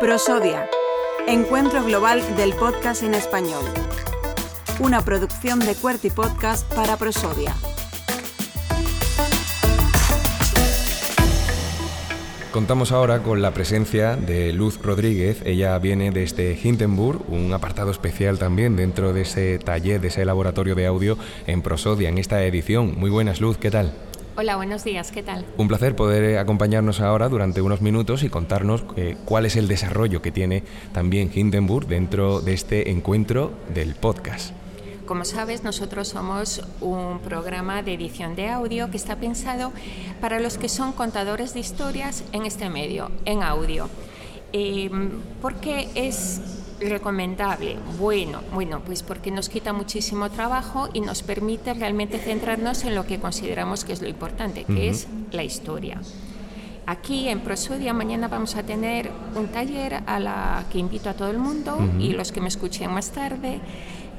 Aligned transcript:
Prosodia, 0.00 0.68
Encuentro 1.26 1.82
Global 1.82 2.22
del 2.36 2.52
Podcast 2.52 3.02
en 3.02 3.14
Español. 3.14 3.64
Una 4.78 5.02
producción 5.02 5.58
de 5.60 5.74
Cuerty 5.74 6.10
Podcast 6.10 6.70
para 6.74 6.96
Prosodia. 6.96 7.54
Contamos 12.52 12.92
ahora 12.92 13.22
con 13.24 13.42
la 13.42 13.52
presencia 13.52 14.14
de 14.14 14.52
Luz 14.52 14.80
Rodríguez. 14.80 15.42
Ella 15.44 15.76
viene 15.80 16.12
desde 16.12 16.56
Hindenburg, 16.62 17.22
un 17.28 17.52
apartado 17.52 17.90
especial 17.90 18.38
también 18.38 18.76
dentro 18.76 19.12
de 19.12 19.22
ese 19.22 19.58
taller, 19.58 20.00
de 20.00 20.08
ese 20.08 20.24
laboratorio 20.24 20.76
de 20.76 20.86
audio 20.86 21.18
en 21.48 21.62
Prosodia, 21.62 22.08
en 22.08 22.18
esta 22.18 22.44
edición. 22.44 22.94
Muy 22.96 23.10
buenas, 23.10 23.40
Luz, 23.40 23.58
¿qué 23.58 23.72
tal? 23.72 23.92
Hola, 24.36 24.56
buenos 24.56 24.82
días, 24.82 25.12
¿qué 25.12 25.22
tal? 25.22 25.46
Un 25.56 25.68
placer 25.68 25.94
poder 25.94 26.38
acompañarnos 26.38 27.00
ahora 27.00 27.28
durante 27.28 27.62
unos 27.62 27.80
minutos 27.80 28.24
y 28.24 28.28
contarnos 28.28 28.84
eh, 28.96 29.16
cuál 29.24 29.46
es 29.46 29.54
el 29.54 29.68
desarrollo 29.68 30.22
que 30.22 30.32
tiene 30.32 30.64
también 30.92 31.30
Hindenburg 31.32 31.86
dentro 31.86 32.40
de 32.40 32.52
este 32.52 32.90
encuentro 32.90 33.52
del 33.72 33.94
podcast. 33.94 34.50
Como 35.06 35.24
sabes, 35.24 35.62
nosotros 35.62 36.08
somos 36.08 36.66
un 36.80 37.20
programa 37.20 37.84
de 37.84 37.94
edición 37.94 38.34
de 38.34 38.48
audio 38.48 38.90
que 38.90 38.96
está 38.96 39.14
pensado 39.14 39.72
para 40.20 40.40
los 40.40 40.58
que 40.58 40.68
son 40.68 40.90
contadores 40.90 41.54
de 41.54 41.60
historias 41.60 42.24
en 42.32 42.44
este 42.44 42.68
medio, 42.68 43.12
en 43.26 43.44
audio. 43.44 43.88
Eh, 44.52 44.90
porque 45.40 45.88
es 45.94 46.63
recomendable? 46.80 47.76
Bueno, 47.98 48.40
bueno, 48.52 48.82
pues 48.84 49.02
porque 49.02 49.30
nos 49.30 49.48
quita 49.48 49.72
muchísimo 49.72 50.30
trabajo 50.30 50.88
y 50.92 51.00
nos 51.00 51.22
permite 51.22 51.74
realmente 51.74 52.18
centrarnos 52.18 52.84
en 52.84 52.94
lo 52.94 53.06
que 53.06 53.18
consideramos 53.18 53.84
que 53.84 53.92
es 53.92 54.02
lo 54.02 54.08
importante, 54.08 54.64
que 54.64 54.88
es 54.88 55.06
la 55.30 55.44
historia. 55.44 56.00
Aquí 56.86 57.28
en 57.28 57.40
Prosodia 57.40 57.94
mañana 57.94 58.28
vamos 58.28 58.56
a 58.56 58.62
tener 58.62 59.10
un 59.34 59.48
taller 59.48 60.02
a 60.06 60.20
la 60.20 60.64
que 60.70 60.78
invito 60.78 61.08
a 61.08 61.14
todo 61.14 61.30
el 61.30 61.38
mundo 61.38 61.78
y 61.98 62.12
los 62.12 62.30
que 62.30 62.42
me 62.42 62.48
escuchen 62.48 62.92
más 62.92 63.10
tarde, 63.10 63.60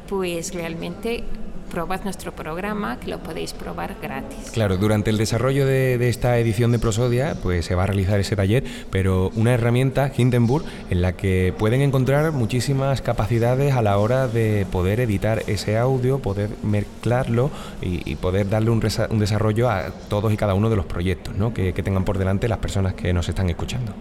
pues 0.09 0.53
realmente 0.53 1.23
probad 1.66 2.04
nuestro 2.04 2.32
programa, 2.32 3.00
que 3.00 3.10
lo 3.10 3.20
podéis 3.20 3.54
probar 3.54 3.96
gratis. 4.02 4.52
Claro, 4.52 4.78
durante 4.78 5.10
el 5.10 5.18
desarrollo 5.18 5.66
de, 5.66 5.96
esta 6.10 6.38
edición 6.38 6.72
de 6.72 6.80
Prosodia, 6.80 7.36
pues 7.42 7.66
se 7.66 7.76
va 7.76 7.84
a 7.84 7.88
realizar 7.88 8.20
ese 8.20 8.36
taller, 8.36 8.64
pero 8.92 9.32
una 9.36 9.54
herramienta, 9.54 10.12
Hindenburg, 10.16 10.66
en 10.90 11.02
la 11.02 11.14
que 11.14 11.54
pueden 11.58 11.82
encontrar 11.82 12.32
muchísimas 12.32 13.02
capacidades 13.02 13.74
a 13.74 13.82
la 13.82 13.98
hora 13.98 14.28
de 14.28 14.66
poder 14.72 15.00
editar 15.00 15.44
ese 15.48 15.78
audio, 15.78 16.20
poder 16.20 16.50
mezclarlo 16.64 17.52
y, 17.82 18.16
poder 18.16 18.50
darle 18.50 18.70
un, 18.70 18.80
desarrollo 18.80 19.70
a 19.70 19.92
todos 20.10 20.32
y 20.32 20.38
cada 20.38 20.54
uno 20.54 20.70
de 20.70 20.76
los 20.76 20.86
proyectos 20.86 21.36
¿no? 21.36 21.54
que 21.54 21.74
tengan 21.74 22.06
por 22.06 22.18
delante 22.18 22.48
las 22.48 22.60
personas 22.60 22.94
que 22.94 23.14
nos 23.14 23.28
están 23.30 23.50
escuchando. 23.50 23.94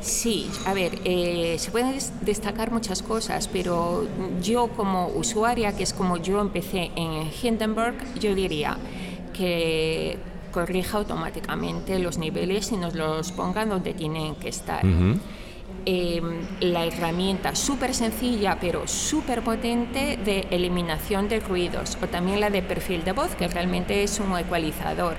Sí, 0.00 0.48
a 0.64 0.74
ver, 0.74 1.00
eh, 1.04 1.56
se 1.58 1.70
pueden 1.70 1.98
destacar 2.20 2.70
muchas 2.70 3.02
cosas, 3.02 3.48
pero 3.48 4.06
yo 4.40 4.68
como 4.68 5.08
usuaria, 5.08 5.76
que 5.76 5.82
es 5.82 5.92
como 5.92 6.16
yo 6.18 6.40
empecé 6.40 6.90
en 6.94 7.30
Hindenburg, 7.42 7.96
yo 8.20 8.34
diría 8.34 8.76
que 9.32 10.18
corrija 10.52 10.98
automáticamente 10.98 11.98
los 11.98 12.18
niveles 12.18 12.72
y 12.72 12.76
nos 12.76 12.94
los 12.94 13.32
ponga 13.32 13.66
donde 13.66 13.92
tienen 13.94 14.34
que 14.36 14.48
estar. 14.48 14.84
Em, 15.84 16.40
la 16.60 16.84
herramienta 16.84 17.54
súper 17.54 17.94
sencilla 17.94 18.58
pero 18.60 18.86
súper 18.86 19.42
potente 19.42 20.18
de 20.22 20.46
eliminación 20.50 21.28
de 21.28 21.40
ruidos 21.40 21.96
o 22.02 22.06
también 22.08 22.40
la 22.40 22.50
de 22.50 22.62
perfil 22.62 23.04
de 23.04 23.12
voz 23.12 23.34
que 23.36 23.48
realmente 23.48 24.02
es 24.02 24.18
un 24.18 24.36
ecualizador 24.36 25.16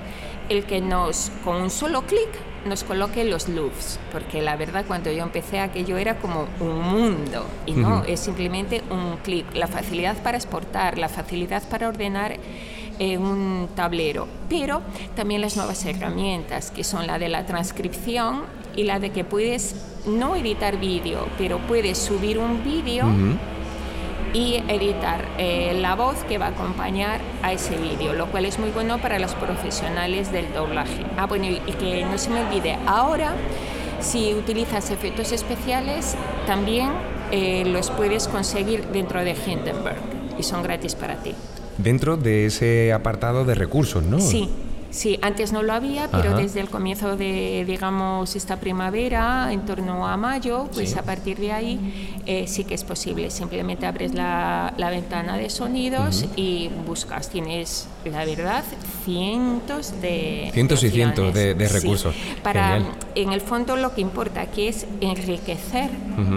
el 0.48 0.64
que 0.64 0.80
nos 0.80 1.32
con 1.44 1.56
un 1.56 1.70
solo 1.70 2.02
clic 2.02 2.28
nos 2.64 2.84
coloque 2.84 3.24
los 3.24 3.48
loops, 3.48 3.98
porque 4.12 4.42
la 4.42 4.56
verdad 4.56 4.84
cuando 4.86 5.10
yo 5.10 5.22
empecé 5.22 5.60
aquello 5.60 5.96
era 5.96 6.18
como 6.18 6.46
un 6.60 6.80
mundo 6.80 7.46
y 7.66 7.72
no, 7.72 8.04
es 8.04 8.20
simplemente 8.20 8.82
un 8.90 9.16
clic, 9.18 9.46
la 9.54 9.66
facilidad 9.66 10.16
para 10.22 10.36
exportar, 10.36 10.98
la 10.98 11.08
facilidad 11.08 11.62
para 11.68 11.88
ordenar 11.88 12.36
en 12.98 13.22
un 13.22 13.68
tablero, 13.74 14.28
pero 14.48 14.82
también 15.16 15.40
las 15.40 15.56
nuevas 15.56 15.84
herramientas 15.86 16.70
que 16.70 16.84
son 16.84 17.06
la 17.06 17.18
de 17.18 17.28
la 17.28 17.46
transcripción 17.46 18.42
y 18.76 18.84
la 18.84 19.00
de 19.00 19.10
que 19.10 19.24
puedes 19.24 19.74
no 20.06 20.36
editar 20.36 20.78
vídeo, 20.78 21.26
pero 21.38 21.58
puedes 21.66 21.98
subir 21.98 22.38
un 22.38 22.62
vídeo 22.62 23.06
y 24.32 24.62
editar 24.68 25.24
eh, 25.38 25.76
la 25.80 25.94
voz 25.94 26.24
que 26.24 26.38
va 26.38 26.46
a 26.46 26.48
acompañar 26.50 27.20
a 27.42 27.52
ese 27.52 27.76
vídeo, 27.76 28.12
lo 28.12 28.26
cual 28.26 28.44
es 28.44 28.58
muy 28.58 28.70
bueno 28.70 28.98
para 28.98 29.18
los 29.18 29.34
profesionales 29.34 30.32
del 30.32 30.52
doblaje. 30.52 31.04
Ah, 31.16 31.26
bueno, 31.26 31.46
y, 31.46 31.58
que 31.72 32.04
no 32.04 32.18
se 32.18 32.30
me 32.30 32.40
olvide, 32.44 32.78
ahora 32.86 33.32
si 34.00 34.34
utilizas 34.34 34.90
efectos 34.90 35.32
especiales, 35.32 36.16
también 36.46 36.90
eh, 37.32 37.64
los 37.66 37.90
puedes 37.90 38.28
conseguir 38.28 38.86
dentro 38.88 39.22
de 39.22 39.32
Hindenburg 39.34 39.96
y 40.38 40.42
son 40.42 40.62
gratis 40.62 40.94
para 40.94 41.16
ti. 41.16 41.34
Dentro 41.78 42.16
de 42.16 42.46
ese 42.46 42.92
apartado 42.92 43.44
de 43.44 43.54
recursos, 43.54 44.02
¿no? 44.02 44.20
Sí, 44.20 44.48
Sí, 44.90 45.18
antes 45.22 45.52
no 45.52 45.62
lo 45.62 45.72
había, 45.72 46.08
pero 46.10 46.36
desde 46.36 46.60
el 46.60 46.68
comienzo 46.68 47.16
de, 47.16 47.64
digamos, 47.66 48.34
esta 48.34 48.58
primavera, 48.58 49.52
en 49.52 49.64
torno 49.64 50.06
a 50.06 50.16
mayo, 50.16 50.68
pues 50.74 50.96
a 50.96 51.02
partir 51.02 51.38
de 51.38 51.52
ahí 51.52 52.20
eh, 52.26 52.46
sí 52.46 52.64
que 52.64 52.74
es 52.74 52.84
posible. 52.84 53.30
Simplemente 53.30 53.86
abres 53.86 54.14
la, 54.14 54.72
ventana 54.90 55.36
de 55.36 55.48
sonidos 55.50 56.26
y 56.34 56.68
buscas. 56.86 57.30
Tienes, 57.30 57.88
la 58.04 58.24
verdad, 58.24 58.64
cientos 59.04 60.00
de... 60.00 60.50
Cientos 60.52 60.82
y 60.82 60.90
cientos 60.90 61.32
de, 61.32 61.54
recursos. 61.68 62.14
Para, 62.42 62.80
en 63.14 63.32
el 63.32 63.40
fondo, 63.40 63.76
lo 63.76 63.94
que 63.94 64.00
importa 64.00 64.40
aquí 64.40 64.66
es 64.66 64.86
enriquecer 65.00 65.90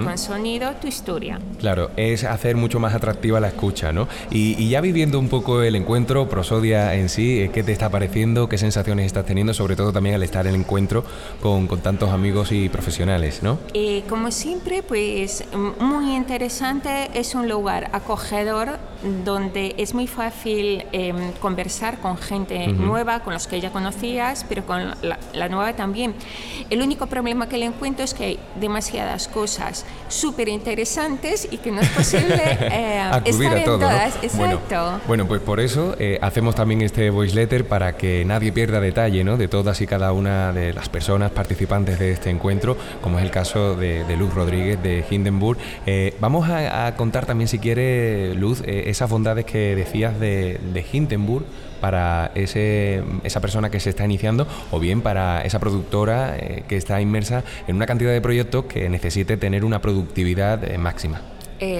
con 0.04 0.18
sonido 0.18 0.72
tu 0.80 0.88
historia. 0.88 1.40
Claro, 1.60 1.92
es 1.98 2.24
hacer 2.24 2.56
mucho 2.56 2.80
más 2.80 2.94
atractiva 2.94 3.40
la 3.40 3.50
escucha, 3.50 3.92
¿no? 3.92 4.08
Y, 4.32 4.56
y 4.62 4.70
ya 4.70 4.82
viviendo 4.82 5.20
un 5.20 5.28
poco 5.28 5.62
el 5.62 5.76
encuentro, 5.76 6.30
Prosodia 6.30 6.94
en 6.94 7.10
sí, 7.10 7.50
¿qué 7.54 7.64
te 7.64 7.72
está 7.72 7.90
pareciendo? 7.90 8.43
¿Qué 8.50 8.58
sensaciones 8.58 9.06
estás 9.06 9.26
teniendo? 9.26 9.54
Sobre 9.54 9.76
todo 9.76 9.92
también 9.92 10.16
al 10.16 10.24
estar 10.24 10.46
en 10.48 10.56
el 10.56 10.62
encuentro 10.62 11.04
con, 11.42 11.68
con 11.68 11.82
tantos 11.82 12.10
amigos 12.10 12.52
y 12.52 12.70
profesionales, 12.70 13.42
¿no? 13.44 13.60
Eh, 13.74 14.04
como 14.10 14.32
siempre, 14.32 14.84
pues 14.84 15.44
muy 15.80 16.16
interesante, 16.16 17.10
es 17.14 17.36
un 17.36 17.48
lugar 17.50 17.90
acogedor 17.94 18.80
donde 19.26 19.76
es 19.78 19.94
muy 19.94 20.08
fácil 20.08 20.86
em, 20.92 21.34
conversar 21.34 22.00
con 22.00 22.18
gente 22.18 22.68
nueva, 22.68 23.22
con 23.22 23.34
los 23.34 23.48
que 23.48 23.60
ya 23.60 23.72
conocías, 23.72 24.46
pero 24.48 24.66
con 24.66 24.94
la, 25.02 25.50
nueva 25.50 25.74
también. 25.74 26.16
El 26.70 26.82
único 26.82 27.08
problema 27.08 27.48
que 27.50 27.58
le 27.58 27.66
encuentro 27.66 28.06
es 28.06 28.14
que 28.14 28.24
hay 28.24 28.40
demasiadas 28.60 29.28
cosas 29.28 29.86
súper 30.08 30.48
interesantes 30.48 31.48
y 31.52 31.58
que 31.58 31.72
no 31.72 31.82
es 31.82 31.90
posible 31.90 32.42
eh, 32.42 33.02
estar 33.26 33.58
en 33.58 33.66
todas. 33.66 34.16
Exacto. 34.24 35.02
Bueno, 35.08 35.28
pues 35.28 35.42
por 35.42 35.60
eso 35.60 35.96
eh, 36.00 36.18
hacemos 36.22 36.56
también 36.56 36.82
este 36.82 37.10
voice 37.10 37.36
letter 37.36 37.68
para 37.68 37.98
que 37.98 38.24
nadie 38.26 38.52
pierda 38.52 38.80
detalle 38.80 39.24
¿no? 39.24 39.38
de 39.38 39.48
todas 39.48 39.82
y 39.82 39.88
cada 39.88 40.14
una 40.14 40.54
de 40.54 40.74
las 40.74 40.90
personas 40.90 41.32
participantes 41.32 42.00
de 42.00 42.12
este 42.12 42.30
encuentro, 42.30 42.78
como 43.02 43.20
es 43.20 43.26
el 43.26 43.32
caso 43.32 43.76
de, 43.76 44.04
Luz 44.18 44.34
Rodríguez 44.34 44.82
de 44.82 45.04
Hindenburg. 45.10 45.58
Eh, 45.86 46.16
vamos 46.20 46.48
a, 46.50 46.96
contar 46.96 47.26
también, 47.26 47.48
si 47.48 47.58
quiere, 47.60 48.36
Luz, 48.36 48.62
eh, 48.66 48.93
esas 48.94 49.10
bondades 49.10 49.46
que 49.46 49.76
decías 49.76 50.20
de, 50.20 50.60
de 50.74 50.86
Hindenburg 50.92 51.46
para 51.82 52.32
ese, 52.36 53.04
esa 53.26 53.42
persona 53.42 53.70
que 53.70 53.82
se 53.82 53.90
está 53.90 54.06
iniciando 54.06 54.48
o 54.72 54.80
bien 54.80 55.02
para 55.02 55.42
esa 55.42 55.60
productora 55.60 56.38
eh, 56.38 56.64
que 56.68 56.78
está 56.78 57.02
inmersa 57.02 57.44
en 57.68 57.76
una 57.76 57.86
cantidad 57.86 58.12
de 58.12 58.22
proyectos 58.22 58.66
que 58.66 58.88
necesite 58.90 59.36
tener 59.36 59.66
una 59.66 59.82
productividad 59.82 60.78
máxima. 60.78 61.22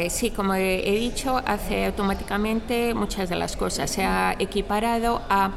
sí, 0.10 0.32
como 0.32 0.56
he, 0.56 0.98
dicho, 1.00 1.42
hace 1.46 1.86
automáticamente 1.86 2.94
muchas 2.94 3.30
de 3.30 3.36
las 3.36 3.56
cosas. 3.56 3.90
Se 3.90 4.04
ha 4.04 4.36
equiparado 4.40 5.22
a 5.30 5.52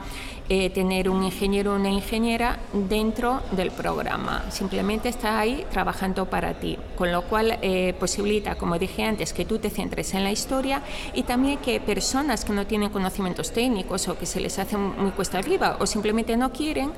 eh, 0.48 0.70
tener 0.70 1.08
un 1.08 1.24
ingeniero 1.24 1.72
o 1.72 1.76
una 1.76 1.90
ingeniera 1.90 2.58
dentro 2.72 3.42
del 3.52 3.70
programa. 3.70 4.44
Simplemente 4.50 5.08
está 5.08 5.38
ahí 5.38 5.64
trabajando 5.70 6.26
para 6.26 6.54
ti, 6.54 6.78
con 6.96 7.10
lo 7.12 7.22
cual 7.22 7.58
eh, 7.62 7.94
posibilita, 7.98 8.56
como 8.56 8.78
dije 8.78 9.04
antes, 9.04 9.32
que 9.32 9.44
tú 9.44 9.58
te 9.58 9.70
centres 9.70 10.14
en 10.14 10.24
la 10.24 10.30
historia 10.30 10.82
y 11.14 11.24
también 11.24 11.58
que 11.58 11.80
personas 11.80 12.44
que 12.44 12.52
no 12.52 12.66
tienen 12.66 12.90
conocimientos 12.90 13.52
técnicos 13.52 14.08
o 14.08 14.18
que 14.18 14.26
se 14.26 14.40
les 14.40 14.58
hace 14.58 14.76
muy 14.76 15.10
cuesta 15.10 15.38
arriba 15.38 15.76
o 15.80 15.86
simplemente 15.86 16.36
no 16.36 16.52
quieren, 16.52 16.92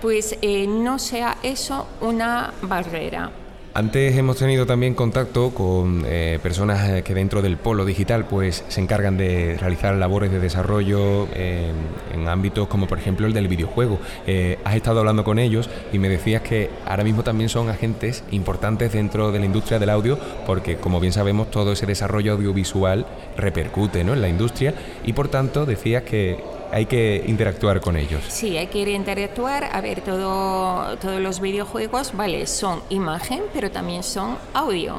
pues 0.00 0.38
eh, 0.42 0.66
no 0.66 0.98
sea 0.98 1.36
eso 1.42 1.86
una 2.00 2.52
barrera. 2.62 3.43
Antes 3.76 4.16
hemos 4.16 4.36
tenido 4.36 4.66
también 4.66 4.94
contacto 4.94 5.50
con 5.50 6.04
eh, 6.06 6.38
personas 6.40 6.88
eh, 6.88 7.02
que 7.02 7.12
dentro 7.12 7.42
del 7.42 7.56
polo 7.56 7.84
digital 7.84 8.24
pues 8.24 8.64
se 8.68 8.80
encargan 8.80 9.16
de 9.16 9.56
realizar 9.58 9.96
labores 9.96 10.30
de 10.30 10.38
desarrollo 10.38 11.26
en 11.34 12.28
ámbitos 12.28 12.68
como 12.68 12.86
por 12.86 13.00
ejemplo 13.00 13.26
el 13.26 13.32
del 13.32 13.48
videojuego. 13.48 13.98
Eh, 14.28 14.60
has 14.62 14.76
estado 14.76 15.00
hablando 15.00 15.24
con 15.24 15.40
ellos 15.40 15.68
y 15.92 15.98
me 15.98 16.08
decías 16.08 16.42
que 16.42 16.70
ahora 16.86 17.02
mismo 17.02 17.24
también 17.24 17.48
son 17.48 17.68
agentes 17.68 18.22
importantes 18.30 18.92
dentro 18.92 19.32
de 19.32 19.40
la 19.40 19.46
industria 19.46 19.80
del 19.80 19.90
audio 19.90 20.20
porque 20.46 20.76
como 20.76 21.00
bien 21.00 21.12
sabemos 21.12 21.50
todo 21.50 21.72
ese 21.72 21.84
desarrollo 21.84 22.34
audiovisual 22.34 23.06
repercute 23.36 24.02
en 24.02 24.20
la 24.20 24.28
industria 24.28 24.72
y 25.04 25.14
por 25.14 25.26
tanto 25.26 25.66
decías 25.66 26.04
que 26.04 26.38
hay 26.74 26.86
que 26.86 27.22
interactuar 27.26 27.80
con 27.80 27.96
ellos. 27.96 28.20
Sí, 28.28 28.58
hay 28.58 28.66
que 28.66 28.78
ir 28.78 28.88
a 28.88 28.92
interactuar. 28.92 29.68
A 29.72 29.80
ver, 29.80 30.00
todo, 30.00 30.96
todos 30.98 31.20
los 31.20 31.40
videojuegos, 31.40 32.16
vale, 32.16 32.46
son 32.48 32.80
imagen, 32.90 33.42
pero 33.52 33.70
también 33.70 34.02
son 34.02 34.36
audio. 34.52 34.96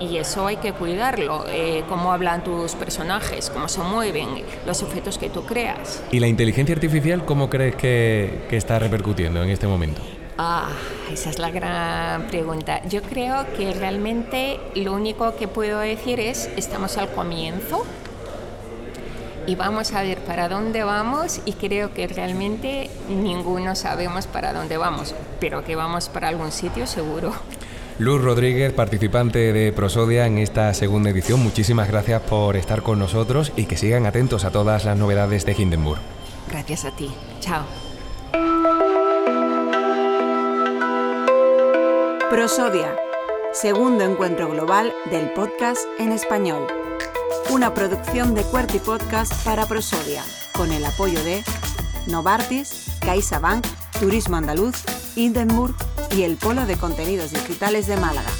Y 0.00 0.16
eso 0.16 0.46
hay 0.46 0.56
que 0.56 0.72
cuidarlo. 0.72 1.44
Eh, 1.48 1.84
cómo 1.88 2.12
hablan 2.12 2.42
tus 2.42 2.74
personajes, 2.74 3.50
cómo 3.50 3.68
se 3.68 3.82
mueven, 3.82 4.28
los 4.66 4.80
efectos 4.82 5.18
que 5.18 5.28
tú 5.28 5.44
creas. 5.44 6.02
¿Y 6.10 6.20
la 6.20 6.26
inteligencia 6.26 6.74
artificial 6.74 7.26
cómo 7.26 7.50
crees 7.50 7.76
que, 7.76 8.46
que 8.48 8.56
está 8.56 8.78
repercutiendo 8.78 9.42
en 9.42 9.50
este 9.50 9.66
momento? 9.66 10.00
Ah, 10.38 10.70
esa 11.12 11.28
es 11.28 11.38
la 11.38 11.50
gran 11.50 12.28
pregunta. 12.28 12.80
Yo 12.88 13.02
creo 13.02 13.44
que 13.58 13.74
realmente 13.74 14.58
lo 14.74 14.94
único 14.94 15.36
que 15.36 15.48
puedo 15.48 15.80
decir 15.80 16.18
es, 16.18 16.48
estamos 16.56 16.96
al 16.96 17.10
comienzo 17.10 17.84
y 19.46 19.54
vamos 19.54 19.92
a 19.92 20.02
ver 20.02 20.18
para 20.18 20.48
dónde 20.48 20.82
vamos 20.84 21.40
y 21.44 21.52
creo 21.54 21.92
que 21.94 22.06
realmente 22.06 22.90
ninguno 23.08 23.74
sabemos 23.74 24.26
para 24.26 24.52
dónde 24.52 24.76
vamos, 24.76 25.14
pero 25.40 25.64
que 25.64 25.76
vamos 25.76 26.08
para 26.08 26.28
algún 26.28 26.52
sitio 26.52 26.86
seguro. 26.86 27.32
Luz 27.98 28.22
Rodríguez, 28.22 28.72
participante 28.72 29.52
de 29.52 29.72
Prosodia 29.72 30.26
en 30.26 30.38
esta 30.38 30.72
segunda 30.72 31.10
edición, 31.10 31.42
muchísimas 31.42 31.88
gracias 31.88 32.22
por 32.22 32.56
estar 32.56 32.82
con 32.82 32.98
nosotros 32.98 33.52
y 33.56 33.66
que 33.66 33.76
sigan 33.76 34.06
atentos 34.06 34.44
a 34.44 34.50
todas 34.50 34.86
las 34.86 34.96
novedades 34.96 35.44
de 35.44 35.52
Hindenburg. 35.52 36.00
Gracias 36.50 36.86
a 36.86 36.96
ti. 36.96 37.10
Chao. 37.40 37.64
Prosodia, 42.30 42.96
segundo 43.52 44.04
encuentro 44.04 44.48
global 44.48 44.94
del 45.10 45.30
podcast 45.32 45.80
en 45.98 46.12
español. 46.12 46.79
Una 47.48 47.74
producción 47.74 48.34
de 48.34 48.42
Cuerti 48.44 48.78
Podcast 48.78 49.32
para 49.44 49.66
Prosodia, 49.66 50.22
con 50.54 50.70
el 50.70 50.84
apoyo 50.84 51.22
de 51.24 51.42
Novartis, 52.06 52.86
CaixaBank, 53.00 53.66
Turismo 53.98 54.36
Andaluz, 54.36 54.76
Hindenburg 55.16 55.74
y 56.14 56.22
el 56.22 56.36
Polo 56.36 56.66
de 56.66 56.76
Contenidos 56.76 57.32
Digitales 57.32 57.86
de 57.86 57.96
Málaga. 57.96 58.30